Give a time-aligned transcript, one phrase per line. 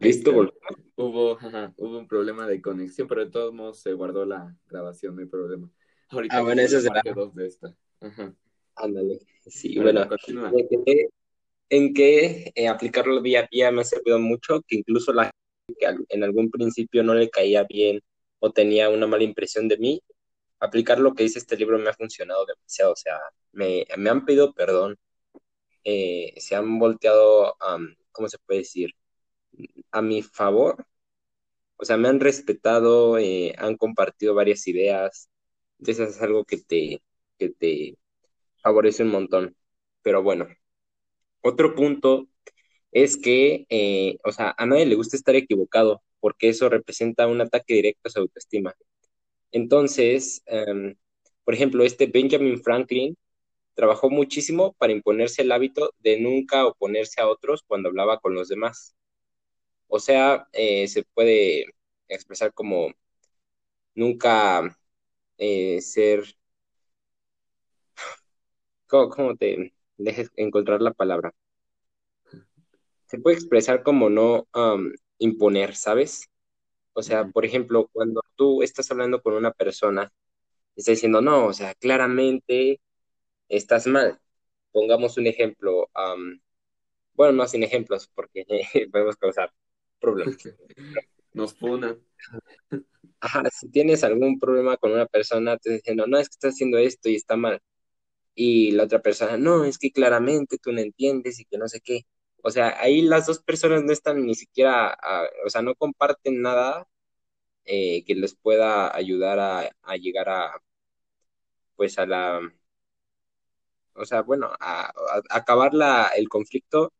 [0.00, 0.30] ¿Listo?
[0.96, 1.38] Hubo,
[1.76, 5.28] hubo un problema de conexión, pero de todos modos se guardó la grabación, no hay
[5.28, 5.70] problema.
[6.08, 6.78] Ahorita ah, bueno, eso
[7.14, 7.76] dos de esta.
[8.76, 9.20] Ándale.
[9.46, 10.08] Sí, bueno.
[11.70, 15.78] En que eh, aplicarlo día a día me ha servido mucho, que incluso la gente
[15.78, 18.00] que en algún principio no le caía bien
[18.38, 20.02] o tenía una mala impresión de mí,
[20.60, 22.92] aplicar lo que dice este libro me ha funcionado demasiado.
[22.92, 23.18] O sea,
[23.52, 24.96] me, me han pedido perdón,
[25.84, 27.56] eh, se han volteado,
[28.12, 28.90] ¿cómo se puede decir?
[29.98, 30.84] A mi favor.
[31.76, 35.30] O sea, me han respetado, eh, han compartido varias ideas.
[35.78, 37.02] Entonces es algo que te,
[37.38, 37.98] que te
[38.62, 39.56] favorece un montón.
[40.02, 40.48] Pero bueno,
[41.42, 42.28] otro punto
[42.92, 47.40] es que, eh, o sea, a nadie le gusta estar equivocado, porque eso representa un
[47.42, 48.74] ataque directo a su autoestima.
[49.52, 50.96] Entonces, em,
[51.44, 53.16] por ejemplo, este Benjamin Franklin
[53.74, 58.48] trabajó muchísimo para imponerse el hábito de nunca oponerse a otros cuando hablaba con los
[58.48, 58.94] demás.
[59.88, 61.66] O sea, eh, se puede
[62.08, 62.92] expresar como
[63.94, 64.76] nunca
[65.38, 66.24] eh, ser...
[68.88, 71.34] ¿Cómo, te dejes encontrar la palabra?
[73.06, 74.46] Se puede expresar como no
[75.18, 76.28] imponer, ¿sabes?
[76.94, 80.12] O sea, por ejemplo, cuando tú estás hablando con una persona,
[80.76, 82.80] está diciendo, no, o sea, claramente
[83.48, 84.20] estás mal.
[84.72, 85.88] Pongamos un ejemplo,
[87.14, 88.44] bueno, no sin ejemplos, porque
[88.92, 89.52] podemos causar
[90.04, 90.36] problemas.
[91.32, 91.96] Nos pone.
[93.20, 96.78] Ajá, si tienes algún problema con una persona, te diciendo, no, es que estás haciendo
[96.78, 97.60] esto y está mal.
[98.34, 101.80] Y la otra persona, no, es que claramente tú no entiendes y que no sé
[101.80, 102.02] qué.
[102.42, 104.98] O sea, ahí las dos personas no están ni siquiera,
[105.46, 106.86] o sea, no comparten nada
[107.64, 110.60] eh, que les pueda ayudar a, llegar a,
[111.76, 112.40] pues a la,
[113.94, 114.92] o sea, bueno, a,
[115.30, 116.92] acabar la, el conflicto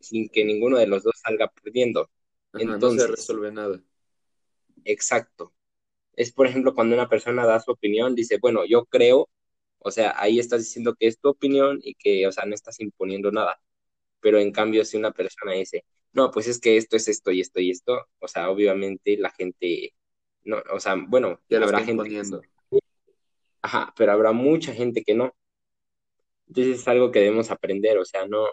[0.00, 2.10] sin que ninguno de los dos salga perdiendo.
[2.54, 3.82] Entonces, no se resuelve nada.
[4.84, 5.52] Exacto.
[6.14, 9.28] Es, por ejemplo, cuando una persona da su opinión, dice, bueno, yo creo,
[9.78, 12.80] o sea, ahí estás diciendo que es tu opinión y que, o sea, no estás
[12.80, 13.60] imponiendo nada
[14.20, 17.40] pero en cambio si una persona dice, no, pues es que esto es esto y
[17.40, 19.94] esto y esto, o sea, obviamente la gente,
[20.44, 22.42] no, o sea, bueno, ya habrá gente poniendo.
[23.62, 25.34] ajá, pero habrá mucha gente que no.
[26.48, 28.46] Entonces es algo que debemos aprender, o sea, no,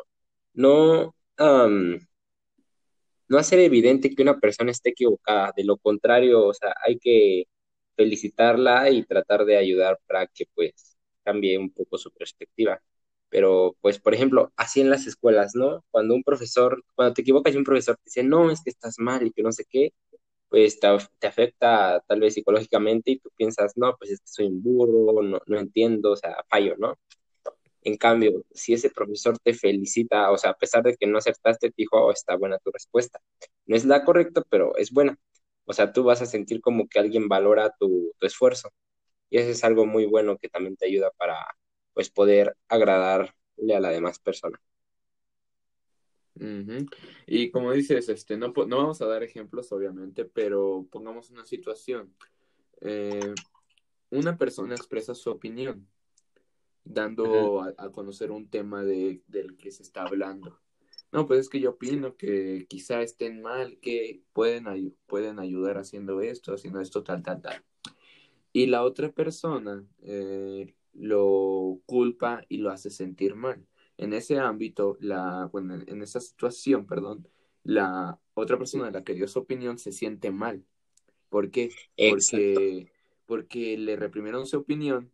[0.53, 1.99] no, no
[3.37, 7.45] hacer evidente que una persona esté equivocada, de lo contrario, o sea, hay que
[7.95, 12.81] felicitarla y tratar de ayudar para que pues cambie un poco su perspectiva.
[13.29, 15.83] Pero, pues, por ejemplo, así en las escuelas, ¿no?
[15.91, 18.95] Cuando un profesor, cuando te equivocas y un profesor te dice, no, es que estás
[18.99, 19.91] mal y que no sé qué,
[20.49, 20.87] pues te,
[21.27, 25.39] afecta tal vez psicológicamente y tú piensas, no, pues es que soy un burro, no,
[25.45, 26.97] no entiendo, o sea, fallo, ¿no?
[27.81, 31.69] En cambio, si ese profesor te felicita, o sea, a pesar de que no acertaste,
[31.69, 33.19] te dijo, oh, está buena tu respuesta.
[33.65, 35.17] No es la correcta, pero es buena.
[35.65, 38.69] O sea, tú vas a sentir como que alguien valora tu, esfuerzo.
[39.29, 41.45] Y eso es algo muy bueno que también te ayuda para,
[41.93, 43.33] pues poder agradarle
[43.75, 44.59] a la demás persona.
[47.25, 52.13] Y como dices, este, no, no vamos a dar ejemplos, obviamente, pero pongamos una situación.
[52.81, 53.33] Eh,
[54.09, 55.87] una persona expresa su opinión,
[56.89, 60.59] dando a, conocer un tema de, del que se está hablando.
[61.11, 66.21] No, pues es que yo opino que quizá estén mal, que pueden, pueden ayudar haciendo
[66.21, 67.63] esto, haciendo esto, tal, tal, tal.
[68.51, 73.65] Y la otra persona eh, lo culpa y lo hace sentir mal.
[73.97, 77.27] En ese ámbito, la, bueno, en esa situación, perdón,
[77.63, 80.63] la otra persona de la que dio su opinión se siente mal.
[81.29, 81.69] ¿Por qué?
[81.97, 82.91] Porque,
[83.25, 85.11] porque le reprimieron su opinión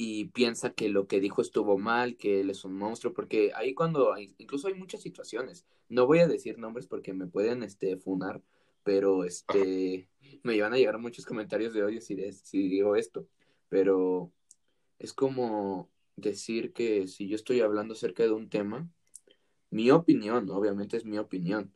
[0.00, 3.74] y piensa que lo que dijo estuvo mal, que él es un monstruo, porque ahí
[3.74, 8.40] cuando, incluso hay muchas situaciones, no voy a decir nombres porque me pueden, este, funar,
[8.84, 10.08] pero, este,
[10.44, 13.26] me iban a llegar muchos comentarios de odio si, si digo esto,
[13.68, 14.30] pero
[15.00, 18.88] es como decir que si yo estoy hablando acerca de un tema,
[19.70, 21.74] mi opinión, obviamente es mi opinión,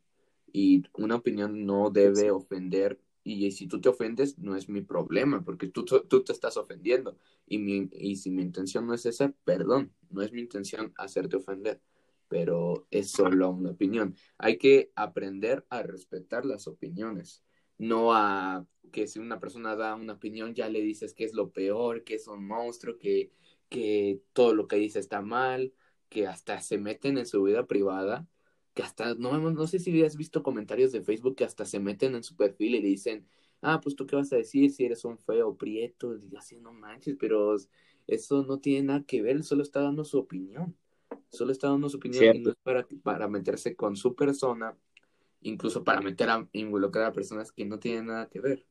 [0.52, 5.45] y una opinión no debe ofender, y si tú te ofendes, no es mi problema,
[5.45, 7.17] porque tú, tú te estás ofendiendo,
[7.47, 11.37] y, mi, y si mi intención no es esa, perdón, no es mi intención hacerte
[11.37, 11.81] ofender,
[12.29, 14.17] pero es solo una opinión.
[14.39, 17.45] Hay que aprender a respetar las opiniones,
[17.79, 21.51] no a que si una persona da una opinión ya le dices que es lo
[21.51, 23.33] peor, que es un monstruo, que,
[23.69, 25.73] que todo lo que dice está mal,
[26.09, 28.27] que hasta se meten en su vida privada,
[28.75, 32.15] que hasta, no, no sé si has visto comentarios de Facebook que hasta se meten
[32.15, 33.27] en su perfil y le dicen,
[33.61, 36.73] ah, pues tú qué vas a decir si eres un feo prieto, y así no
[36.73, 37.57] manches, pero
[38.07, 40.77] eso no tiene nada que ver, solo está dando su opinión,
[41.31, 44.77] solo está dando su opinión y no es para, para meterse con su persona
[45.43, 48.65] incluso para meter a involucrar a personas que no tienen nada que ver.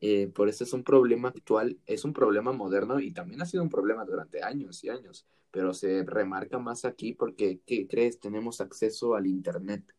[0.00, 3.62] Eh, por eso es un problema actual, es un problema moderno y también ha sido
[3.62, 8.20] un problema durante años y años, pero se remarca más aquí porque, ¿qué crees?
[8.20, 9.94] Tenemos acceso al Internet,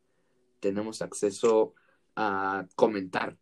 [0.60, 1.74] tenemos acceso
[2.16, 3.38] a comentar,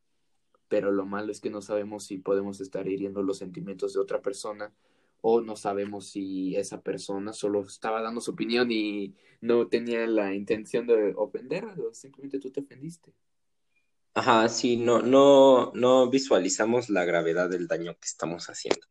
[0.67, 4.21] pero lo malo es que no sabemos si podemos estar hiriendo los sentimientos de otra
[4.21, 4.73] persona
[5.21, 10.33] o no sabemos si esa persona solo estaba dando su opinión y no tenía la
[10.35, 13.13] intención de ofender simplemente tú te ofendiste.
[14.17, 18.87] Ajá, sí, no, no, no visualizamos la gravedad del daño que estamos haciendo.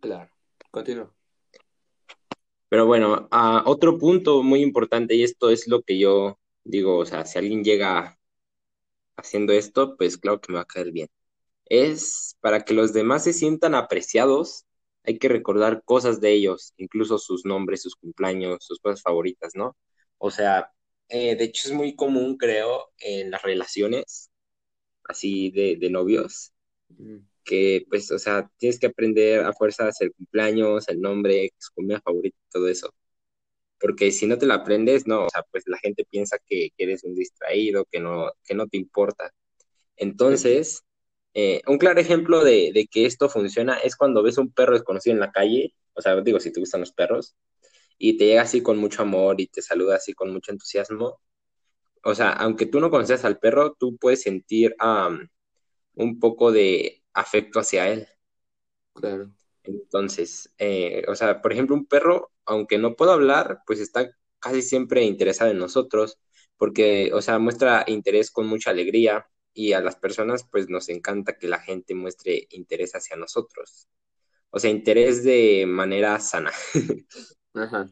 [0.00, 0.28] Claro,
[0.72, 1.14] continúa.
[2.68, 7.06] Pero bueno, a otro punto muy importante, y esto es lo que yo digo, o
[7.06, 8.18] sea, si alguien llega
[9.16, 11.08] haciendo esto, pues claro que me va a caer bien.
[11.66, 14.64] Es para que los demás se sientan apreciados,
[15.04, 19.76] hay que recordar cosas de ellos, incluso sus nombres, sus cumpleaños, sus cosas favoritas, ¿no?
[20.18, 20.72] O sea,
[21.08, 24.30] eh, de hecho es muy común, creo, en las relaciones
[25.08, 26.52] así de, de novios,
[27.44, 32.00] que pues, o sea, tienes que aprender a fuerzas el cumpleaños, el nombre, su comida
[32.00, 32.92] favorita, todo eso.
[33.80, 37.04] Porque si no te la aprendes, no, o sea, pues la gente piensa que, eres
[37.04, 39.32] un distraído, que no, que no te importa.
[39.96, 40.84] Entonces,
[41.34, 45.14] eh, un claro ejemplo de, de, que esto funciona es cuando ves un perro desconocido
[45.14, 47.36] en la calle, o sea, digo, si te gustan los perros,
[47.98, 51.20] y te llega así con mucho amor y te saluda así con mucho entusiasmo,
[52.06, 54.76] o sea, aunque tú no conoces al perro, tú puedes sentir
[55.94, 58.06] un poco de afecto hacia él.
[58.94, 59.32] Claro.
[59.64, 64.08] Entonces, eh, o sea, por ejemplo, un perro, aunque no pueda hablar, pues está
[64.38, 66.20] casi siempre interesado en nosotros,
[66.56, 71.36] porque, o sea, muestra interés con mucha alegría y a las personas, pues nos encanta
[71.36, 73.88] que la gente muestre interés hacia nosotros.
[74.50, 76.52] O sea, interés de manera sana.
[77.54, 77.90] Ajá.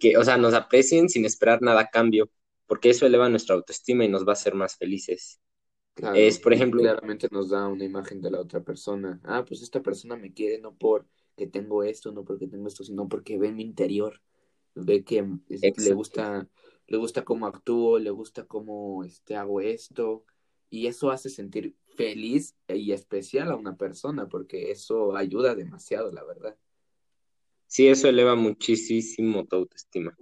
[0.00, 2.28] que, o sea, nos aprecien sin esperar nada a cambio
[2.70, 5.40] porque eso eleva nuestra autoestima y nos va a hacer más felices.
[6.14, 9.20] es, por ejemplo, claramente nos da una imagen de la otra persona.
[9.24, 13.08] Ah, pues esta persona me quiere no porque tengo esto, no porque tengo esto, sino
[13.08, 14.22] porque ve mi interior,
[14.76, 16.48] ve que le gusta,
[16.86, 20.24] le gusta cómo actúo, le gusta cómo este, hago esto,
[20.68, 26.22] y eso hace sentir feliz y especial a una persona, porque eso ayuda demasiado, la
[26.22, 26.56] verdad.
[27.66, 30.16] Sí, eso eleva muchísimo tu autoestima.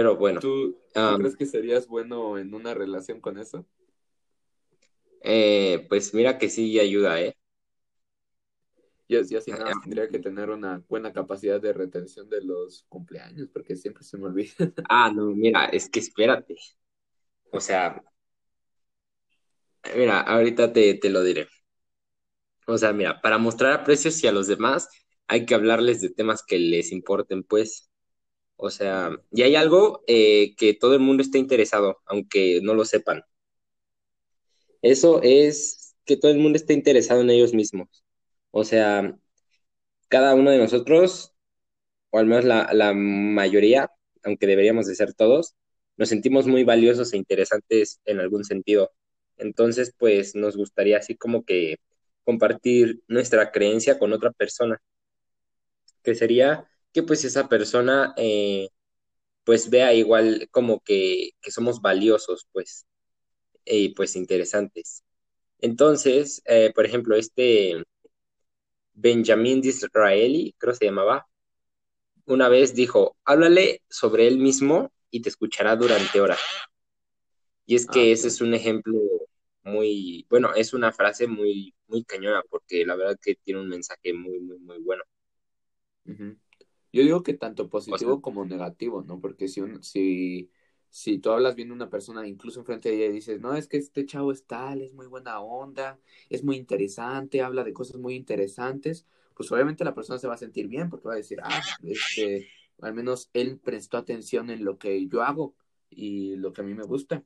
[0.00, 0.40] Pero bueno.
[0.40, 0.78] ¿Tú,
[1.18, 3.66] crees que serías bueno en una relación con eso?
[5.20, 7.36] Eh, pues mira que sí ayuda, ¿eh?
[9.10, 13.50] Yo, yo sí nada, tendría que tener una buena capacidad de retención de los cumpleaños,
[13.52, 14.54] porque siempre se me olvida.
[14.88, 16.56] Ah, no, mira, es que espérate.
[17.52, 18.02] O sea,
[19.94, 21.46] mira, ahorita te, te lo diré.
[22.66, 24.88] O sea, mira, para mostrar aprecios y a los demás
[25.28, 27.89] hay que hablarles de temas que les importen, pues.
[28.62, 32.84] O sea, y hay algo eh, que todo el mundo está interesado, aunque no lo
[32.84, 33.22] sepan.
[34.82, 38.04] Eso es que todo el mundo esté interesado en ellos mismos.
[38.50, 39.16] O sea,
[40.08, 41.34] cada uno de nosotros,
[42.10, 43.90] o al menos la, la mayoría,
[44.24, 45.56] aunque deberíamos de ser todos,
[45.96, 48.92] nos sentimos muy valiosos e interesantes en algún sentido.
[49.38, 51.78] Entonces, pues nos gustaría así como que
[52.24, 54.82] compartir nuestra creencia con otra persona,
[56.02, 58.68] que sería que pues esa persona eh,
[59.44, 62.86] pues vea igual como que, somos valiosos, pues,
[63.64, 65.04] y pues interesantes.
[65.58, 67.84] Entonces, eh, por ejemplo, este
[68.94, 71.26] Benjamin Disraeli, creo que se llamaba,
[72.26, 76.40] una vez dijo, háblale sobre él mismo y te escuchará durante horas.
[77.66, 78.98] Y es que ah, ese es un ejemplo
[79.62, 84.12] muy, bueno, es una frase muy, muy cañona, porque la verdad que tiene un mensaje
[84.12, 85.02] muy, muy, muy bueno.
[86.92, 89.20] Yo digo que tanto positivo como negativo, ¿no?
[89.20, 90.50] Porque si, un, si,
[90.88, 93.68] si tú hablas bien de una persona, incluso enfrente de ella y dices, no, es
[93.68, 97.96] que este chavo es tal, es muy buena onda, es muy interesante, habla de cosas
[97.96, 101.38] muy interesantes, pues obviamente la persona se va a sentir bien porque va a decir,
[101.42, 102.48] ah, este,
[102.80, 105.54] al menos él prestó atención en lo que yo hago
[105.88, 107.24] y lo que a mí me gusta.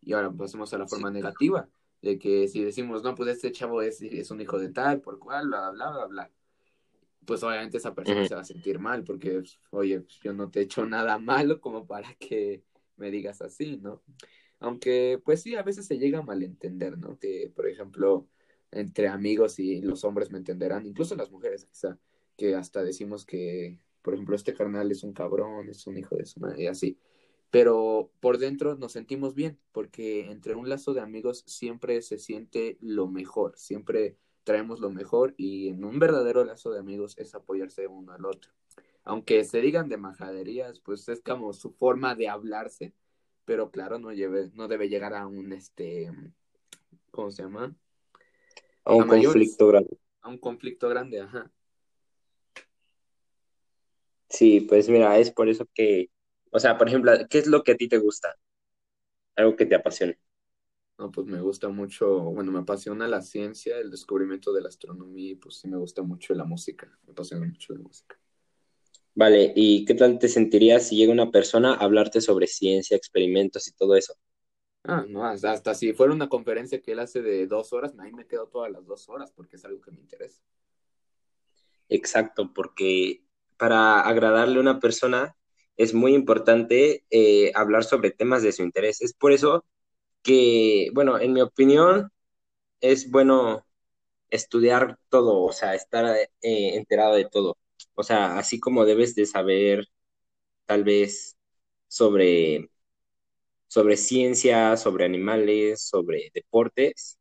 [0.00, 1.68] Y ahora pasemos a la forma negativa,
[2.00, 5.18] de que si decimos, no, pues este chavo es, es un hijo de tal, por
[5.18, 6.30] cual, bla, bla, bla, bla
[7.24, 10.50] pues obviamente esa persona se va a sentir mal porque, pues, oye, pues, yo no
[10.50, 12.62] te he hecho nada malo como para que
[12.96, 14.02] me digas así, ¿no?
[14.58, 17.18] Aunque, pues sí, a veces se llega a malentender, ¿no?
[17.18, 18.28] Que, por ejemplo,
[18.70, 21.98] entre amigos y los hombres me entenderán, incluso las mujeres, quizá,
[22.36, 26.26] que hasta decimos que, por ejemplo, este carnal es un cabrón, es un hijo de
[26.26, 26.98] su madre, y así.
[27.50, 32.78] Pero por dentro nos sentimos bien, porque entre un lazo de amigos siempre se siente
[32.80, 37.86] lo mejor, siempre traemos lo mejor y en un verdadero lazo de amigos es apoyarse
[37.86, 38.52] uno al otro.
[39.04, 42.94] Aunque se digan de majaderías, pues es como su forma de hablarse,
[43.44, 46.10] pero claro, no, lleve, no debe llegar a un, este,
[47.10, 47.74] ¿cómo se llama?
[48.84, 49.98] A un conflicto grande.
[50.20, 51.50] A un conflicto grande, ajá.
[54.28, 56.10] Sí, pues mira, es por eso que,
[56.50, 58.34] o sea, por ejemplo, ¿qué es lo que a ti te gusta?
[59.36, 60.18] Algo que te apasione.
[60.98, 65.32] No, pues me gusta mucho, bueno, me apasiona la ciencia, el descubrimiento de la astronomía
[65.32, 68.18] y pues sí me gusta mucho la música, me apasiona mucho la música.
[69.14, 73.68] Vale, ¿y qué tal te sentirías si llega una persona a hablarte sobre ciencia, experimentos
[73.68, 74.14] y todo eso?
[74.84, 78.26] Ah, no, hasta, si fuera una conferencia que él hace de dos horas, ahí me
[78.26, 80.42] quedo todas las dos horas porque es algo que me interesa.
[81.88, 83.22] Exacto, porque
[83.58, 85.36] para agradarle a una persona
[85.76, 89.02] es muy importante eh, hablar sobre temas de su interés.
[89.02, 89.64] Es por eso
[90.22, 92.10] que, bueno, en mi opinión,
[92.80, 93.66] es bueno
[94.30, 96.28] estudiar todo, o sea, estar eh,
[96.76, 97.56] enterado de todo.
[97.94, 99.86] O sea, así como debes de saber
[100.66, 101.36] tal vez
[101.88, 102.70] sobre,
[103.68, 107.18] sobre ciencia, sobre animales, sobre deportes,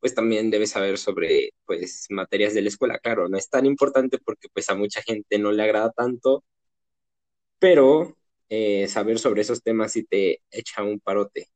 [0.00, 2.98] pues también debes saber sobre pues materias de la escuela.
[3.00, 6.44] Claro, no es tan importante porque pues a mucha gente no le agrada tanto,
[7.58, 8.16] pero
[8.48, 11.48] eh, saber sobre esos temas sí te echa un parote.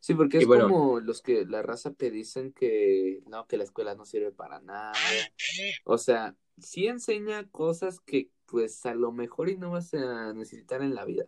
[0.00, 3.94] Sí, porque es como los que la raza te dicen que no, que la escuela
[3.94, 4.92] no sirve para nada.
[5.84, 10.82] O sea, sí enseña cosas que pues a lo mejor y no vas a necesitar
[10.82, 11.26] en la vida.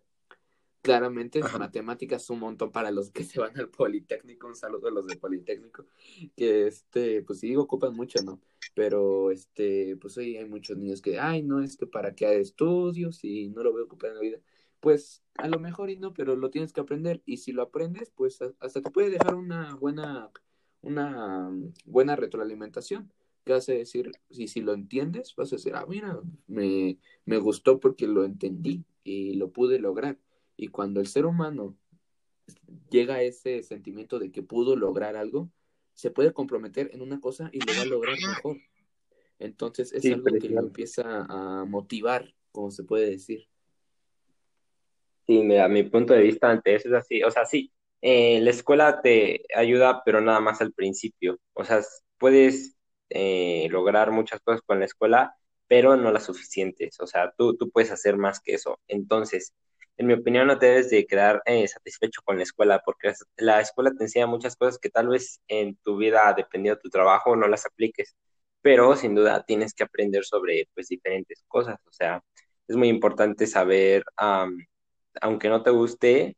[0.81, 5.07] Claramente matemáticas un montón para los que se van al Politécnico, un saludo a los
[5.07, 5.87] de Politécnico,
[6.35, 8.41] que este, pues sí ocupan mucho, ¿no?
[8.75, 12.41] Pero este, pues hoy hay muchos niños que, ay, no, es que para qué hay
[12.41, 14.39] estudios y no lo voy a ocupar en la vida
[14.83, 18.11] pues a lo mejor y no, pero lo tienes que aprender y si lo aprendes,
[18.11, 20.33] pues hasta te puede dejar una buena,
[20.83, 21.51] una
[21.87, 23.13] buena retroalimentación.
[23.45, 24.11] ¿Qué vas a decir?
[24.31, 28.85] Si, si lo entiendes, vas a decir, ah, mira, me, me gustó porque lo entendí
[29.05, 30.19] y lo pude lograr.
[30.57, 31.77] Y cuando el ser humano
[32.91, 35.49] llega a ese sentimiento de que pudo lograr algo,
[35.95, 38.57] se puede comprometer en una cosa y lo va a lograr mejor.
[39.39, 43.47] Entonces es algo que lo empieza a motivar, como se puede decir.
[45.33, 47.23] Sí, mira, mi punto de vista ante eso es así.
[47.23, 51.39] O sea, sí, eh, la escuela te ayuda, pero nada más al principio.
[51.55, 51.81] O sea,
[52.19, 52.77] puedes
[53.11, 55.35] eh, lograr muchas cosas con la escuela,
[55.69, 56.99] pero no las suficientes.
[57.01, 58.81] O sea, tú, tú puedes hacer más que eso.
[58.89, 59.55] Entonces,
[59.97, 63.61] en mi opinión, no te debes de quedar eh, satisfecho con la escuela, porque la
[63.61, 67.37] escuela te enseña muchas cosas que tal vez en tu vida, dependiendo de tu trabajo,
[67.37, 68.17] no las apliques.
[68.61, 71.79] Pero sin duda tienes que aprender sobre pues diferentes cosas.
[71.87, 72.23] O sea,
[72.69, 74.05] es muy importante saber
[75.21, 76.37] aunque no te guste,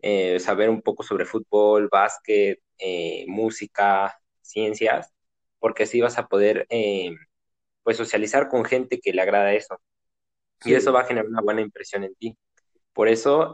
[0.00, 5.12] eh, saber un poco sobre fútbol, básquet, eh, música, ciencias,
[5.58, 7.12] porque así vas a poder eh,
[7.82, 9.80] pues socializar con gente que le agrada eso.
[10.64, 12.36] Y eso va a generar una buena impresión en ti.
[12.92, 13.52] Por eso,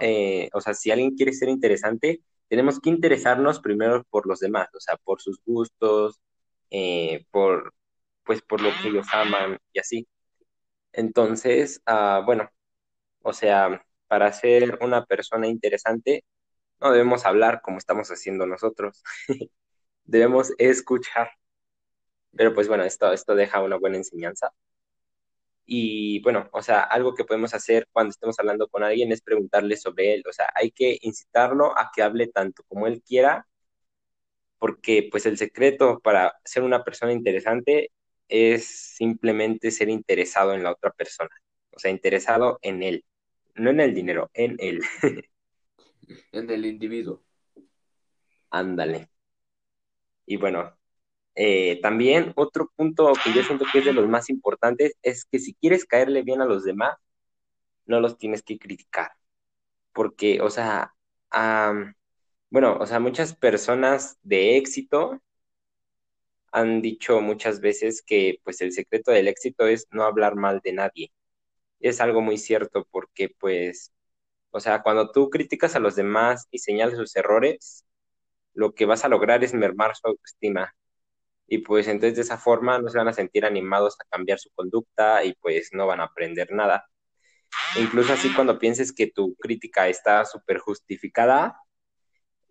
[0.53, 4.81] o sea, si alguien quiere ser interesante, tenemos que interesarnos primero por los demás, o
[4.81, 6.21] sea, por sus gustos,
[7.31, 7.75] por,
[8.25, 10.09] pues, por lo que ellos aman y así.
[10.93, 12.51] Entonces, ah, bueno,
[13.23, 16.25] o sea, para ser una persona interesante,
[16.81, 19.03] no debemos hablar como estamos haciendo nosotros.
[20.05, 21.31] debemos escuchar.
[22.37, 24.51] Pero pues bueno, esto, esto deja una buena enseñanza.
[25.67, 29.77] Y bueno, o sea, algo que podemos hacer cuando estemos hablando con alguien es preguntarle
[29.77, 30.25] sobre él.
[30.29, 33.47] O sea, hay que incitarlo a que hable tanto como él quiera,
[34.59, 37.93] porque pues el secreto para ser una persona interesante
[38.29, 41.31] es simplemente ser interesado en la otra persona,
[41.71, 43.05] o sea, interesado en él
[43.59, 44.81] no en el dinero, en él.
[46.33, 47.23] en el individuo.
[48.51, 49.11] Ándale.
[50.27, 50.77] Y bueno,
[51.35, 55.39] eh, también otro punto que yo siento que es de los más importantes es que
[55.39, 56.97] si quieres caerle bien a los demás,
[57.87, 59.13] no los tienes que criticar.
[59.93, 60.95] Porque, o sea,
[62.51, 65.21] bueno, o sea, muchas personas de éxito
[66.53, 70.73] han dicho muchas veces que pues el secreto del éxito es no hablar mal de
[70.73, 71.13] nadie
[71.81, 73.93] es algo muy cierto porque pues,
[74.51, 77.85] o sea, cuando tú criticas a los demás y señalas sus errores,
[78.55, 80.75] lo que vas a lograr es mermar su autoestima.
[81.49, 84.51] Y pues entonces de esa forma no se van a sentir animados a cambiar su
[84.55, 86.87] conducta y pues no van a aprender nada.
[87.77, 91.61] Incluso así cuando pienses que tu crítica está súper justificada,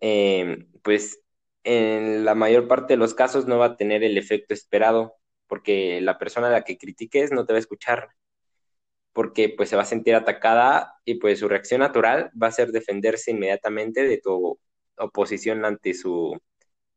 [0.00, 1.20] em, pues
[1.64, 5.14] en la mayor parte de los casos no va a tener el efecto esperado,
[5.46, 8.10] porque la persona a la que critiques no te va a escuchar
[9.12, 12.72] porque pues se va a sentir atacada y pues su reacción natural va a ser
[12.72, 14.58] defenderse inmediatamente de tu
[14.96, 16.38] oposición ante su,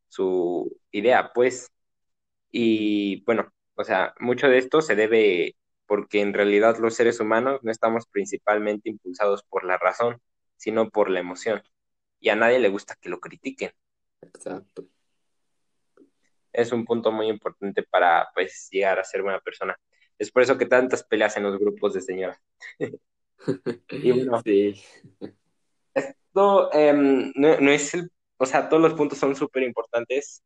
[0.08, 1.72] su idea, pues.
[2.52, 5.56] Y bueno, o sea, mucho de esto se debe
[5.88, 10.22] porque en realidad los seres humanos no estamos principalmente impulsados por la razón,
[10.56, 11.62] sino por la emoción.
[12.20, 13.72] Y a nadie le gusta que lo critiquen.
[14.22, 14.86] Exacto.
[16.54, 19.78] Es un punto muy importante para pues llegar a ser buena persona.
[20.22, 22.40] Es por eso que tantas peleas en los grupos de señoras.
[23.90, 24.80] y bueno, sí.
[25.96, 30.44] esto em, no, no, es el, o sea, todos los puntos son súper importantes,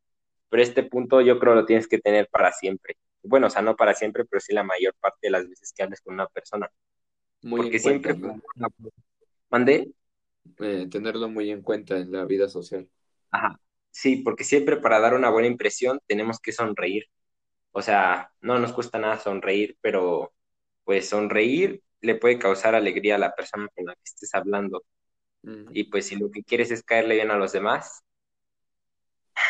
[0.47, 2.95] pero este punto yo creo lo tienes que tener para siempre.
[3.21, 5.83] Bueno, o sea, no para siempre, pero sí la mayor parte de las veces que
[5.83, 6.71] hables con una persona.
[7.41, 8.15] Muy Porque siempre...
[9.49, 9.91] ¿Mandé?
[10.59, 12.87] Eh, tenerlo muy en cuenta en la vida social.
[13.29, 13.59] Ajá.
[13.91, 17.09] Sí, porque siempre para dar una buena impresión tenemos que sonreír.
[17.77, 20.33] O sea, no nos cuesta nada sonreír, pero
[20.85, 24.85] pues sonreír le puede causar alegría a la persona con la que estés hablando.
[25.71, 28.01] Y pues si lo que quieres es caerle bien a los demás,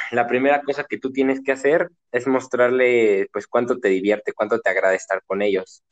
[0.10, 4.60] la primera cosa que tú tienes que hacer es mostrarle pues cuánto te divierte, cuánto
[4.60, 5.84] te agrada estar con ellos.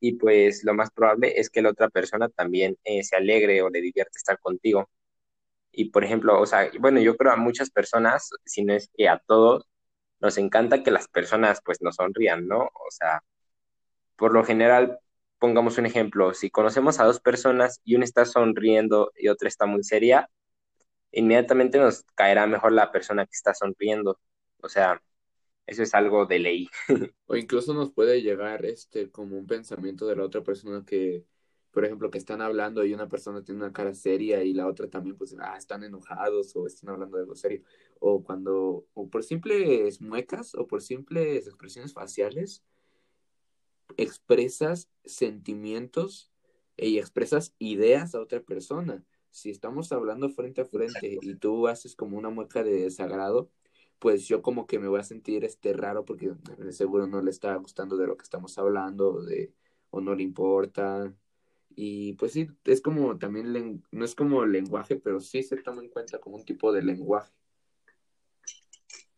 [0.00, 3.68] Y pues lo más probable es que la otra persona también eh, se alegre o
[3.68, 4.88] le divierte estar contigo.
[5.72, 9.10] Y por ejemplo, o sea, bueno, yo creo a muchas personas, si no es que
[9.10, 9.68] a todos,
[10.20, 12.64] nos encanta que las personas pues nos sonrían, ¿no?
[12.64, 13.22] O sea,
[14.16, 14.98] por lo general,
[15.38, 19.66] pongamos un ejemplo, si conocemos a dos personas y una está sonriendo y otra está
[19.66, 20.28] muy seria,
[21.12, 24.18] inmediatamente nos caerá mejor la persona que está sonriendo.
[24.60, 25.02] O sea,
[25.66, 26.68] eso es algo de ley.
[27.26, 31.24] o incluso nos puede llegar este como un pensamiento de la otra persona que,
[31.70, 34.88] por ejemplo, que están hablando y una persona tiene una cara seria y la otra
[34.88, 37.62] también, pues, ah, están enojados o están hablando de algo serio.
[38.00, 42.64] O cuando, o por simples muecas o por simples expresiones faciales,
[43.96, 46.30] expresas sentimientos
[46.76, 51.94] y expresas ideas a otra persona si estamos hablando frente a frente y tú haces
[51.94, 53.50] como una mueca de desagrado,
[53.98, 56.32] pues yo como que me voy a sentir este raro porque
[56.70, 59.52] seguro no le está gustando de lo que estamos hablando o, de,
[59.90, 61.14] o no le importa.
[61.74, 65.90] Y pues sí, es como también, no es como lenguaje, pero sí se toma en
[65.90, 67.32] cuenta como un tipo de lenguaje.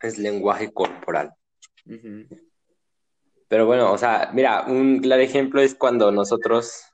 [0.00, 1.34] Es lenguaje corporal.
[3.48, 6.84] Pero bueno, o sea, mira, un claro ejemplo es cuando nosotros,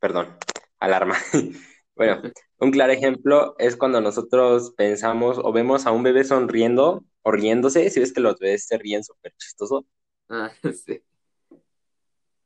[0.00, 0.36] perdón,
[0.78, 1.16] alarma.
[1.98, 2.22] Bueno,
[2.60, 7.90] un claro ejemplo es cuando nosotros pensamos o vemos a un bebé sonriendo o riéndose,
[7.90, 9.84] si ves que los bebés se ríen súper chistoso.
[10.28, 10.50] Ah,
[10.86, 11.02] sí.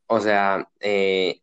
[0.07, 1.43] O sea, eh,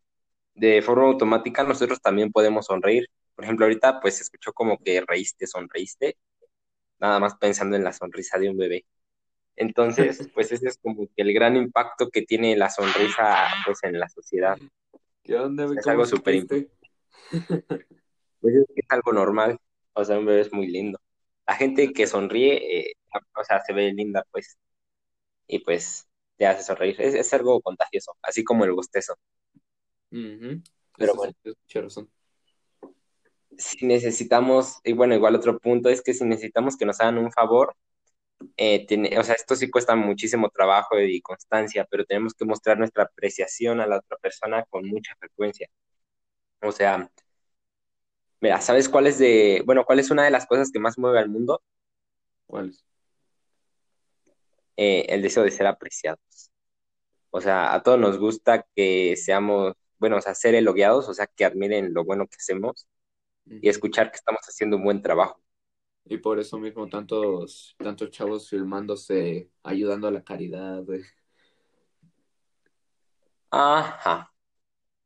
[0.55, 3.07] de forma automática nosotros también podemos sonreír.
[3.35, 6.17] Por ejemplo, ahorita pues escuchó como que reíste, sonreíste,
[6.99, 8.85] nada más pensando en la sonrisa de un bebé.
[9.55, 13.99] Entonces, pues ese es como que el gran impacto que tiene la sonrisa pues en
[13.99, 14.57] la sociedad.
[15.23, 15.65] ¿Qué onda?
[15.77, 16.71] Es algo súper importante.
[18.41, 19.59] Pues es que es algo normal,
[19.91, 20.97] o sea, un bebé es muy lindo.
[21.45, 22.93] La gente que sonríe, eh,
[23.35, 24.57] o sea, se ve linda, pues,
[25.45, 26.07] y pues
[26.37, 26.95] te hace sonreír.
[27.01, 29.15] Es, algo contagioso, así como el bostezo.
[30.09, 31.33] Pero bueno.
[33.57, 37.31] Si necesitamos, y bueno, igual otro punto es que si necesitamos que nos hagan un
[37.31, 37.75] favor,
[38.57, 42.77] eh, tiene, o sea, esto sí cuesta muchísimo trabajo y constancia, pero tenemos que mostrar
[42.77, 45.69] nuestra apreciación a la otra persona con mucha frecuencia.
[46.61, 47.09] O sea,
[48.41, 51.19] Mira, ¿sabes cuál es de, bueno, cuál es una de las cosas que más mueve
[51.19, 51.61] al mundo?
[52.47, 52.85] ¿Cuál es?
[54.77, 56.51] Eh, el deseo de ser apreciados.
[57.31, 61.27] O sea, a todos nos gusta que seamos, bueno, o sea, ser elogiados, o sea,
[61.27, 62.87] que admiren lo bueno que hacemos
[63.49, 65.41] y escuchar que estamos haciendo un buen trabajo.
[66.05, 70.83] Y por eso mismo tantos, tantos chavos filmándose, ayudando a la caridad.
[73.51, 74.31] Ajá.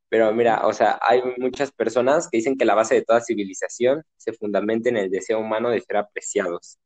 [0.10, 4.04] Pero mira, o sea, hay muchas personas que dicen que la base de toda civilización
[4.18, 6.78] se fundamenta en el deseo humano de ser apreciados.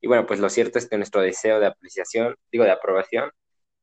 [0.00, 3.30] Y bueno, pues lo cierto es que nuestro deseo de apreciación, digo de aprobación,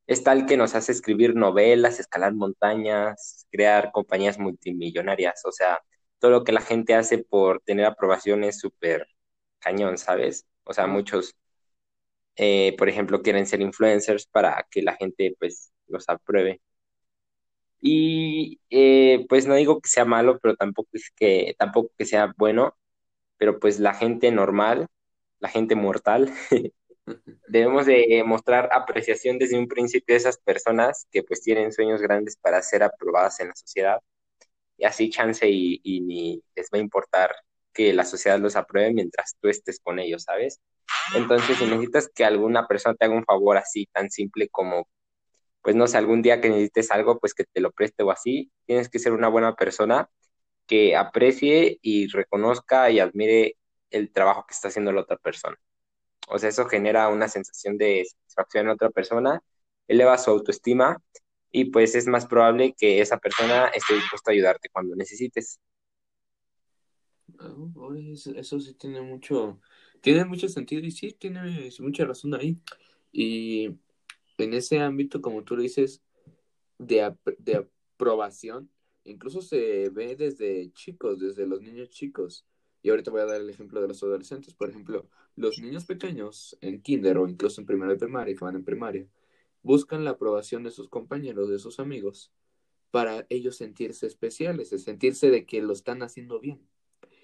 [0.06, 5.42] es tal que nos hace escribir novelas, escalar montañas, crear compañías multimillonarias.
[5.46, 5.80] O sea,
[6.18, 9.08] todo lo que la gente hace por tener aprobación es súper
[9.60, 10.46] cañón, ¿sabes?
[10.64, 11.36] O sea, muchos,
[12.36, 16.60] eh, por ejemplo, quieren ser influencers para que la gente pues los apruebe.
[17.80, 22.32] Y eh, pues no digo que sea malo, pero tampoco es que, tampoco que sea
[22.36, 22.76] bueno,
[23.38, 24.88] pero pues la gente normal,
[25.40, 26.32] la gente mortal,
[27.48, 32.36] debemos de mostrar apreciación desde un principio de esas personas que pues tienen sueños grandes
[32.36, 34.00] para ser aprobadas en la sociedad.
[34.78, 37.34] Y así chance y, ni les va a importar
[37.72, 40.60] que la sociedad los apruebe mientras tú estés con ellos, ¿sabes?
[41.14, 44.88] Entonces, si necesitas que alguna persona te haga un favor así tan simple como
[45.66, 48.52] pues no sé, algún día que necesites algo, pues que te lo preste o así,
[48.66, 50.08] tienes que ser una buena persona
[50.66, 53.56] que aprecie y reconozca y admire
[53.90, 55.56] el trabajo que está haciendo la otra persona.
[56.28, 59.42] O sea, eso genera una sensación de satisfacción en otra persona,
[59.88, 60.98] eleva su autoestima
[61.56, 65.58] y pues es más probable que esa persona esté dispuesta a ayudarte cuando necesites.
[68.36, 69.58] Eso, sí tiene mucho,
[70.02, 72.60] tiene mucho sentido y sí, tiene mucha razón ahí.
[73.10, 73.68] Y
[74.36, 76.02] en ese ámbito, como tú dices,
[76.76, 78.68] de, de aprobación,
[79.04, 82.44] incluso se ve desde chicos, desde los niños chicos.
[82.82, 84.52] Y ahorita voy a dar el ejemplo de los adolescentes.
[84.52, 88.56] Por ejemplo, los niños pequeños en kinder o incluso en primera de primaria, que van
[88.56, 89.06] en primaria,
[89.66, 92.32] buscan la aprobación de sus compañeros, de sus amigos,
[92.92, 96.60] para ellos sentirse especiales, sentirse de que lo están haciendo bien.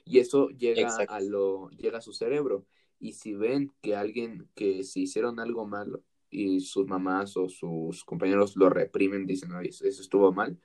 [0.05, 2.67] Y eso llega a lo llega a su cerebro.
[2.99, 8.03] Y si ven que alguien que se hicieron algo malo y sus mamás o sus
[8.03, 10.59] compañeros lo reprimen, dicen, eso, estuvo mal,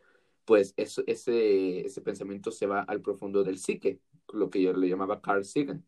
[0.45, 3.99] pues eso, ese, ese pensamiento se va al profundo del psique,
[4.33, 5.85] lo que yo le llamaba Carl Sagan,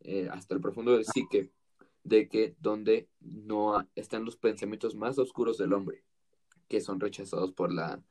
[0.00, 1.52] eh, hasta el profundo del psique,
[2.08, 6.04] de que donde no están los pensamientos más oscuros del hombre,
[6.68, 8.02] que son rechazados por la,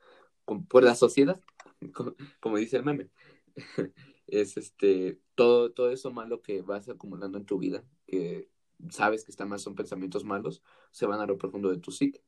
[0.45, 1.41] por la sociedad,
[2.39, 3.10] como dice el meme.
[4.27, 8.49] es este todo, todo eso malo que vas acumulando en tu vida, que
[8.89, 12.23] sabes que están más son pensamientos malos, se van a lo profundo de tu psique.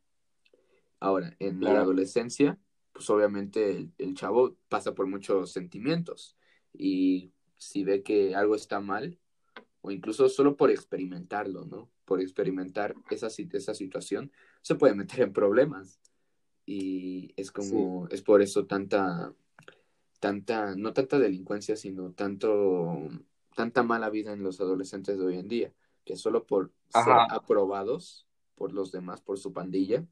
[0.99, 2.59] Ahora, en la adolescencia,
[2.91, 6.37] pues obviamente el, chavo pasa por muchos sentimientos
[6.73, 9.17] y si ve que algo está mal,
[9.81, 11.89] o incluso solo por experimentarlo, ¿no?
[12.05, 15.99] Por experimentar esa, esa situación, se puede meter en problemas.
[16.65, 19.33] Y es como, es por eso tanta,
[20.19, 23.09] tanta, no tanta delincuencia, sino tanto,
[23.55, 25.73] tanta mala vida en los adolescentes de hoy en día,
[26.05, 30.05] que solo por ser aprobados por los demás, por su pandilla,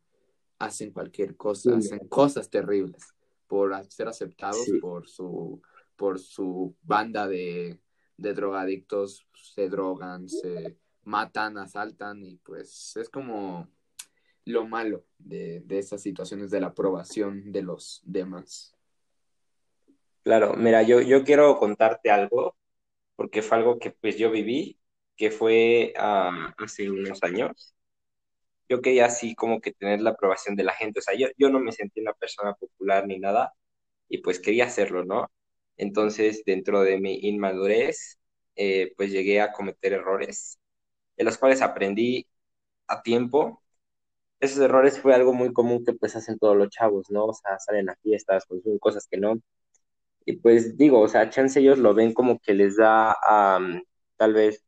[0.57, 3.13] hacen cualquier cosa, hacen cosas terribles,
[3.45, 5.61] por ser aceptados por su,
[5.95, 7.79] por su banda de,
[8.17, 13.69] de drogadictos, se drogan, se matan, asaltan y pues es como
[14.45, 18.73] lo malo de, de esas situaciones de la aprobación de los demás.
[20.23, 22.55] Claro, mira, yo, yo quiero contarte algo,
[23.15, 24.77] porque fue algo que pues yo viví,
[25.15, 27.73] que fue ah, hace unos años.
[28.69, 31.49] Yo quería así como que tener la aprobación de la gente, o sea, yo, yo
[31.49, 33.53] no me sentí una persona popular ni nada,
[34.09, 35.31] y pues quería hacerlo, ¿no?
[35.77, 38.19] Entonces, dentro de mi inmadurez,
[38.55, 40.59] eh, pues llegué a cometer errores,
[41.17, 42.27] de los cuales aprendí
[42.87, 43.63] a tiempo.
[44.39, 47.25] Esos errores fue algo muy común que pues hacen todos los chavos, ¿no?
[47.27, 49.35] O sea, salen a fiestas, consumen cosas que no,
[50.25, 53.15] y pues digo, o sea, chance ellos lo ven como que les da
[54.17, 54.63] tal vez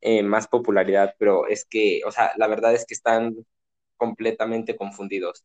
[0.00, 3.36] eh, más popularidad, pero es que, o sea, la verdad es que están
[3.96, 5.44] completamente confundidos.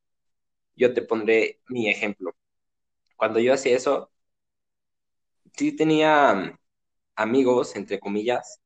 [0.75, 2.35] Yo te pondré mi ejemplo.
[3.17, 4.12] Cuando yo hacía eso,
[5.55, 6.57] sí tenía
[7.15, 8.59] amigos, entre comillas,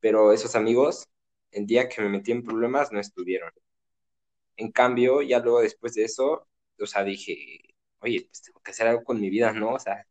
[0.00, 1.06] pero esos amigos,
[1.52, 3.50] el día que me metí en problemas, no estuvieron.
[4.56, 6.46] En cambio, ya luego después de eso,
[6.78, 7.60] o sea, dije,
[8.00, 9.74] oye, pues tengo que hacer algo con mi vida, ¿no?
[9.74, 10.06] O sea,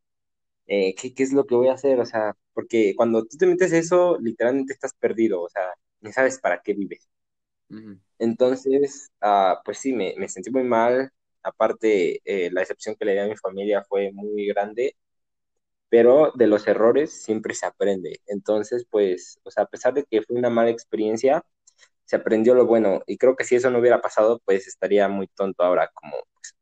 [0.67, 1.99] eh, ¿qué, es lo que voy a hacer?
[1.99, 5.63] O sea, porque cuando tú te metes eso, literalmente estás perdido, o sea,
[6.01, 7.09] no sabes para qué vives.
[8.17, 11.11] Entonces, ah, pues sí, me, sentí muy mal.
[11.43, 14.95] Aparte, eh, la excepción que le di a mi familia fue muy grande,
[15.89, 18.21] pero de los errores siempre se aprende.
[18.27, 21.43] Entonces, pues, o sea, a pesar de que fue una mala experiencia,
[22.05, 23.01] se aprendió lo bueno.
[23.07, 26.55] Y creo que si eso no hubiera pasado, pues estaría muy tonto ahora como pues,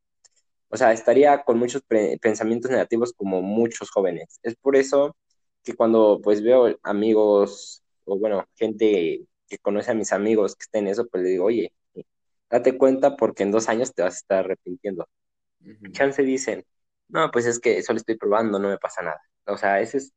[0.70, 1.84] o sea, estaría con muchos
[2.22, 4.40] pensamientos negativos como muchos jóvenes.
[4.44, 5.16] Es por eso
[5.64, 10.88] que cuando pues veo amigos o bueno, gente que conoce a mis amigos que estén
[10.88, 11.74] en eso, pues le digo, oye,
[12.50, 15.08] date cuenta porque en dos años te vas a estar arrepintiendo.
[15.92, 16.66] Chance dicen,
[17.10, 19.22] no, pues es que solo estoy probando, no me pasa nada.
[19.46, 20.14] O sea, esa es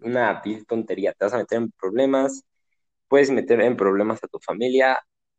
[0.00, 2.44] una tontería, te vas a meter en problemas,
[3.08, 4.98] puedes meter en problemas a tu familia,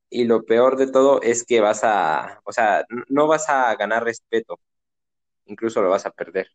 [0.09, 4.03] y lo peor de todo es que vas a, o sea, no vas a ganar
[4.03, 4.59] respeto,
[5.45, 6.47] incluso lo vas a perder.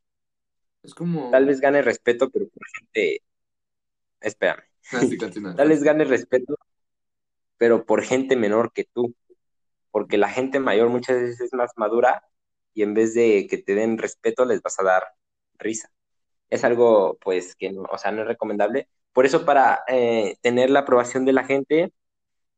[0.83, 1.31] Es como...
[1.31, 3.23] Tal vez gane respeto, pero por gente...
[4.21, 4.63] Espérame.
[4.93, 5.01] Ah,
[5.57, 6.59] Tal vez gane respeto,
[7.57, 9.15] pero por gente menor que tú.
[9.91, 12.25] Porque la gente mayor muchas veces es más madura
[12.75, 15.05] y en vez de que te den respeto, les vas a dar
[15.59, 15.91] risa.
[16.51, 18.89] Es algo, pues, que no, o sea, no es recomendable.
[19.13, 21.93] Por eso, para eh, tener la aprobación de la gente,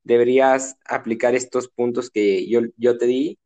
[0.05, 3.38] deberías aplicar estos puntos que yo, yo te di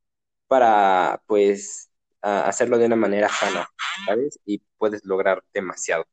[0.48, 1.90] para, pues,
[2.22, 3.68] hacerlo de una manera sana,
[4.06, 4.38] ¿sabes?
[4.44, 6.06] Y puedes lograr demasiado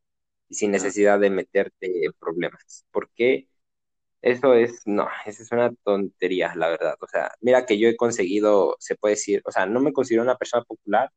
[0.49, 2.85] y sin necesidad de meterte en problemas.
[2.91, 3.47] Porque
[4.25, 6.95] eso es, no, esa es una tontería, la verdad.
[7.01, 10.23] O sea, mira que yo he conseguido, se puede decir, o sea, no me considero
[10.23, 11.11] una persona popular,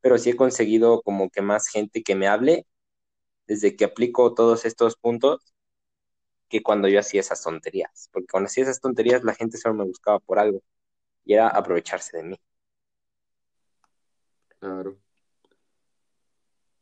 [0.00, 2.66] pero sí he conseguido como que más gente que me hable
[3.46, 5.54] desde que aplico todos estos puntos
[6.48, 9.84] que cuando yo hacía esas tonterías, porque cuando hacía esas tonterías la gente solo me
[9.84, 10.62] buscaba por algo
[11.24, 12.36] y era aprovecharse de mí.
[14.58, 14.98] Claro.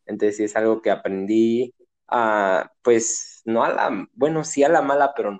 [0.07, 1.75] Entonces sí es algo que aprendí
[2.09, 5.39] a, pues, no a la, bueno, sí a la mala, pero no,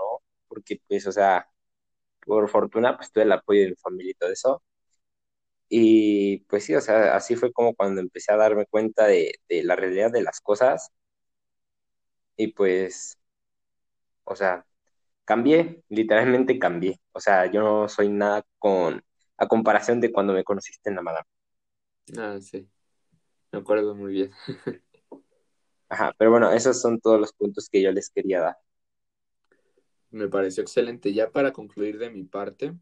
[0.49, 1.49] porque pues, o sea,
[2.27, 4.63] por fortuna, pues tuve el apoyo de mi familia y todo eso.
[5.71, 9.63] Y pues sí, o sea, así fue como cuando empecé a darme cuenta de, de
[9.65, 10.91] la realidad de las cosas.
[12.37, 13.19] Y pues,
[14.25, 14.65] o sea,
[15.27, 17.01] cambié, literalmente cambié.
[17.13, 19.03] O sea, yo no soy nada con,
[19.39, 21.27] a comparación de cuando me conociste en la madame.
[22.19, 22.69] Ah, sí,
[23.53, 24.33] me acuerdo muy bien.
[25.91, 28.57] Ajá, pero bueno, esos son todos los puntos que yo les quería dar.
[30.11, 31.13] Me pareció excelente.
[31.13, 32.75] Ya para concluir de mi parte,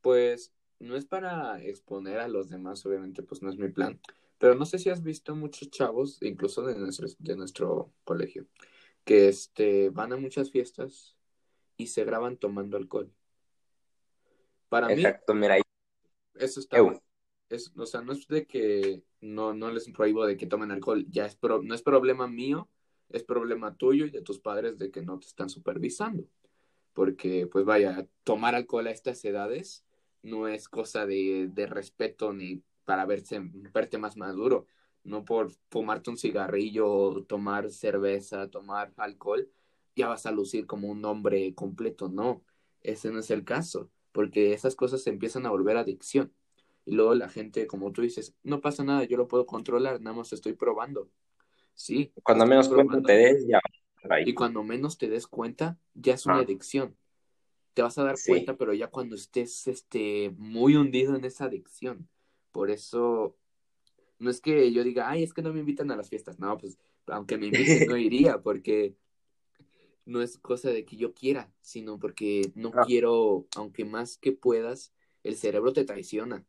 [0.00, 4.00] pues no es para exponer a los demás, obviamente, pues no es mi plan.
[4.38, 8.46] Pero no sé si has visto muchos chavos, incluso de nuestro, de nuestro colegio,
[9.04, 11.16] que este, van a muchas fiestas
[11.76, 13.10] y se graban tomando alcohol.
[14.68, 15.62] Para Exacto, mira ahí.
[16.34, 16.78] Eso está
[17.48, 21.06] Es, o sea, no es de que no, no les prohíbo de que tomen alcohol,
[21.08, 22.68] ya es no es problema mío,
[23.08, 26.24] es problema tuyo y de tus padres de que no te están supervisando.
[26.94, 29.84] Porque, pues vaya, tomar alcohol a estas edades
[30.22, 34.66] no es cosa de, de respeto ni para verse, verte más maduro.
[35.02, 39.50] No por fumarte un cigarrillo, tomar cerveza, tomar alcohol,
[39.94, 42.08] ya vas a lucir como un hombre completo.
[42.08, 42.42] No,
[42.80, 46.32] ese no es el caso, porque esas cosas se empiezan a volver adicción.
[46.86, 50.16] Y luego la gente, como tú dices, no pasa nada, yo lo puedo controlar, nada
[50.16, 51.10] más estoy probando.
[51.74, 52.12] Sí.
[52.22, 53.60] Cuando menos cuenta te des, ya.
[54.26, 56.40] Y cuando menos te des cuenta, ya es una ah.
[56.40, 56.96] adicción.
[57.74, 62.08] Te vas a dar cuenta, pero ya cuando estés este, muy hundido en esa adicción.
[62.52, 63.36] Por eso,
[64.18, 66.38] no es que yo diga, ay, es que no me invitan a las fiestas.
[66.38, 68.94] No, pues, aunque me inviten, no iría, porque
[70.06, 72.84] no es cosa de que yo quiera, sino porque no ah.
[72.86, 76.44] quiero, aunque más que puedas, el cerebro te traiciona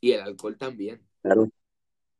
[0.00, 1.02] y el alcohol también.
[1.22, 1.50] Claro.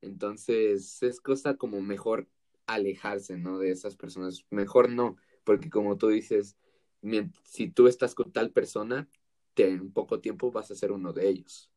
[0.03, 2.29] Entonces es cosa como mejor
[2.75, 3.59] alejarse, ¿no?
[3.59, 4.45] De esas personas.
[4.51, 6.57] Mejor no, porque como tú dices,
[7.45, 9.09] si tú estás con tal persona,
[9.69, 11.71] en poco tiempo vas a ser uno de ellos.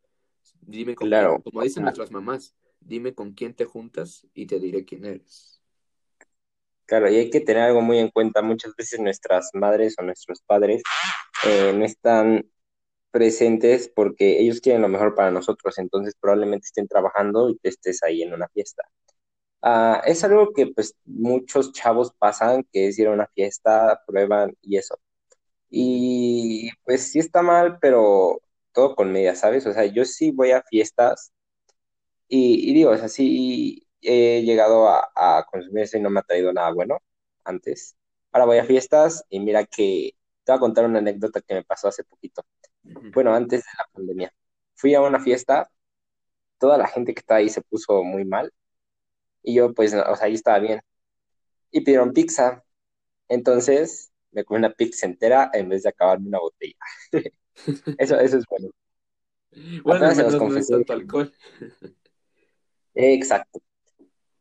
[0.62, 1.42] Dime con claro.
[1.42, 5.62] como dicen nuestras mamás, dime con quién te juntas y te diré quién eres.
[6.86, 8.42] Claro, y hay que tener algo muy en cuenta.
[8.42, 10.84] Muchas veces nuestras madres o nuestros padres
[11.46, 12.46] eh, no están
[13.10, 18.04] presentes porque ellos quieren lo mejor para nosotros, entonces probablemente estén trabajando y te estés
[18.04, 18.84] ahí en una fiesta.
[19.64, 24.56] Ah, es algo que pues muchos chavos pasan, que es ir a una fiesta, prueban
[24.62, 25.00] y eso.
[25.70, 28.42] Y pues sí está mal, pero
[28.74, 29.66] todo con media, ¿sabes?
[29.68, 31.34] O sea, yo sí voy a fiestas
[32.28, 36.52] y, digo, es así, he llegado a, a consumir eso y no me ha traído
[36.54, 37.00] nada bueno
[37.44, 37.96] antes.
[38.32, 41.64] Ahora voy a fiestas y mira que te voy a contar una anécdota que me
[41.64, 42.44] pasó hace poquito.
[43.14, 44.34] Bueno, antes de la pandemia.
[44.76, 45.70] Fui a una fiesta,
[46.60, 48.52] toda la gente que estaba ahí se puso muy mal
[49.44, 50.82] y yo pues, o sea, ahí estaba bien.
[51.72, 52.64] Y pidieron pizza.
[53.28, 56.76] Entonces me comí una pizza entera en vez de acabarme una botella.
[57.98, 58.70] eso, eso es bueno.
[59.84, 61.32] Bueno, no alcohol.
[62.96, 63.62] Exacto.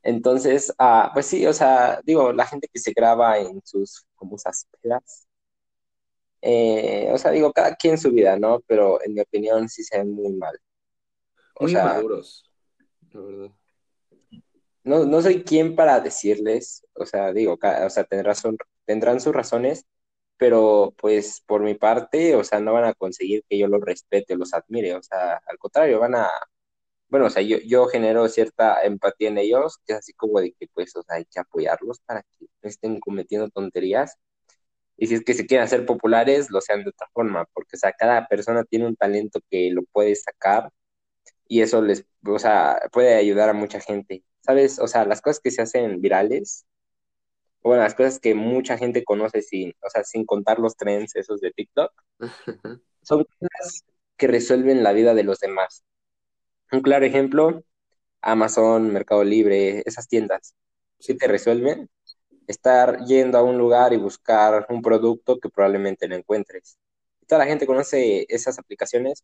[0.03, 4.67] Entonces, ah, pues sí, o sea, digo, la gente que se graba en sus famosas
[4.81, 5.27] pedas,
[6.41, 8.61] eh, o sea, digo, cada quien su vida, ¿no?
[8.67, 10.59] Pero en mi opinión sí se ven muy mal.
[11.55, 12.51] O muy maduros,
[13.13, 13.51] la verdad.
[14.85, 18.35] No, no soy quien para decirles, o sea, digo, o sea, tendrán,
[18.85, 19.87] tendrán sus razones,
[20.37, 24.37] pero pues por mi parte, o sea, no van a conseguir que yo los respete,
[24.37, 26.29] los admire, o sea, al contrario, van a,
[27.09, 30.53] bueno, o sea, yo, yo genero cierta empatía en ellos, que es así como de
[30.59, 34.17] que pues, hay que apoyarlos para que no estén cometiendo tonterías.
[34.97, 37.79] Y si es que se quieren hacer populares, lo sean de otra forma, porque, o
[37.79, 40.71] sea, cada persona tiene un talento que lo puede sacar
[41.53, 44.79] y eso les, o sea, puede ayudar a mucha gente, ¿sabes?
[44.79, 46.65] O sea, las cosas que se hacen virales,
[47.63, 51.43] bueno, las cosas que mucha gente conoce sin, o sea, sin contar los trends esos
[51.43, 51.93] de TikTok,
[53.03, 53.85] son cosas
[54.17, 55.85] que resuelven la vida de los demás.
[56.73, 57.63] Un claro ejemplo,
[58.23, 60.55] Amazon, Mercado Libre, esas tiendas,
[61.01, 61.91] sí te resuelven
[62.47, 66.79] estar yendo a un lugar y buscar un producto que probablemente no encuentres.
[67.27, 69.23] Toda la gente conoce esas aplicaciones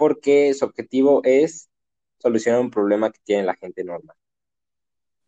[0.00, 1.68] porque su objetivo es
[2.16, 4.16] solucionar un problema que tiene la gente normal.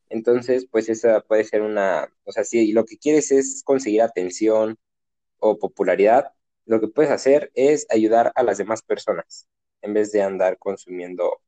[0.09, 4.79] Entonces, pues esa puede ser una, o sea, si lo que quieres es conseguir atención
[5.41, 6.33] o popularidad,
[6.65, 9.47] lo que puedes hacer es ayudar a las demás personas
[9.83, 11.43] en vez de andar consumiendo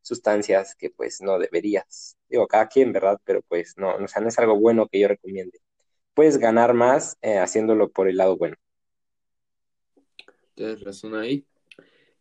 [0.00, 2.16] sustancias que pues no deberías.
[2.30, 3.20] Digo, cada quien, ¿verdad?
[3.24, 5.60] Pero pues no, o sea, no es algo bueno que yo recomiende.
[6.14, 8.56] Puedes ganar más eh, haciéndolo por el lado bueno.
[10.54, 11.46] Tienes razón ahí.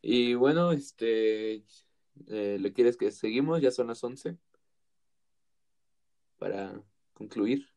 [0.01, 1.63] Y bueno, este,
[2.27, 3.61] eh, ¿le quieres que seguimos?
[3.61, 4.37] Ya son las 11.
[6.37, 6.81] para
[7.13, 7.67] concluir.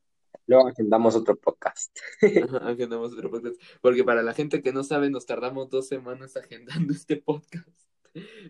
[0.47, 1.97] Luego agendamos otro podcast.
[2.63, 3.61] agendamos otro podcast.
[3.81, 7.69] Porque para la gente que no sabe, nos tardamos dos semanas agendando este podcast.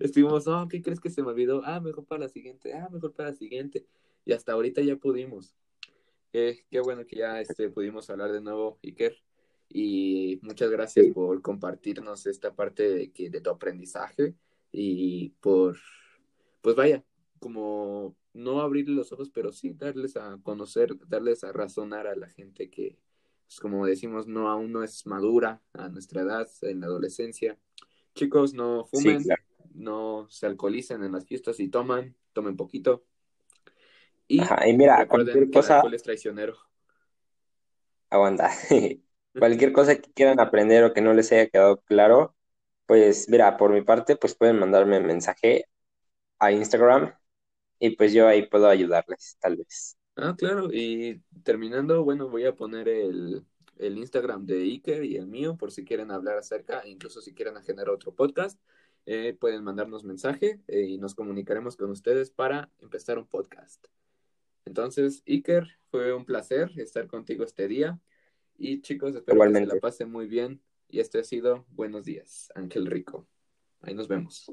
[0.00, 1.62] Estuvimos, oh, ¿qué crees que se me olvidó?
[1.64, 3.86] Ah, mejor para la siguiente, ah, mejor para la siguiente.
[4.24, 5.54] Y hasta ahorita ya pudimos.
[6.32, 9.16] Eh, qué bueno que ya este, pudimos hablar de nuevo, Iker.
[9.76, 14.36] Y muchas gracias por compartirnos esta parte de, que, de tu aprendizaje
[14.70, 15.76] y por,
[16.62, 17.02] pues vaya,
[17.40, 22.28] como no abrirle los ojos, pero sí darles a conocer, darles a razonar a la
[22.28, 22.96] gente que,
[23.46, 27.58] pues como decimos, no aún no es madura a nuestra edad, en la adolescencia.
[28.14, 29.24] Chicos, no fumen,
[29.74, 33.02] no se alcoholicen en las fiestas y toman, tomen poquito.
[34.28, 34.40] Y,
[34.76, 35.82] mira, cualquier cosa...
[35.92, 36.56] es traicionero.
[38.08, 38.52] Aguanta.
[39.38, 42.34] cualquier cosa que quieran aprender o que no les haya quedado claro,
[42.86, 45.66] pues mira, por mi parte, pues pueden mandarme mensaje
[46.38, 47.14] a Instagram
[47.78, 49.96] y pues yo ahí puedo ayudarles, tal vez.
[50.16, 53.44] Ah, claro, y terminando, bueno, voy a poner el,
[53.78, 57.56] el Instagram de Iker y el mío por si quieren hablar acerca, incluso si quieren
[57.62, 58.60] generar otro podcast,
[59.06, 63.86] eh, pueden mandarnos mensaje eh, y nos comunicaremos con ustedes para empezar un podcast.
[64.64, 68.00] Entonces, Iker, fue un placer estar contigo este día
[68.56, 72.50] y chicos, espero que se la pasen muy bien y este ha sido Buenos días,
[72.54, 73.26] Ángel Rico.
[73.80, 74.50] Ahí nos vemos.